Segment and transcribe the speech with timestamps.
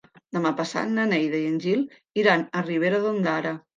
[0.35, 1.85] Demà passat na Neida i en Gil
[2.23, 3.59] iran a Ribera d'Ondara.